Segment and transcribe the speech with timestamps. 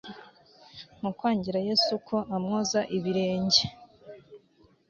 [1.01, 3.63] Mu kwangira Yesu ko amwoza ibirenge,